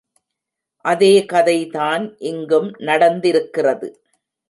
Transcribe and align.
அதே 0.85 1.11
கதை 1.25 1.57
தான் 1.69 2.03
இங்கும் 2.23 2.69
நடந்திருக்கிறது. 2.79 3.89